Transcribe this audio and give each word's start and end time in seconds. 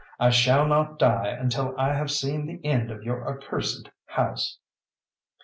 I 0.19 0.31
shall 0.31 0.65
not 0.67 0.97
die 0.97 1.27
until 1.27 1.79
I 1.79 1.93
have 1.93 2.09
seen 2.09 2.47
the 2.47 2.59
end 2.65 2.89
of 2.89 3.03
your 3.03 3.23
accursed 3.29 3.91
house." 4.07 4.57